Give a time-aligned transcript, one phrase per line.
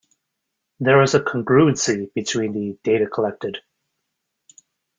[0.79, 3.59] There is a congruency between the data collected.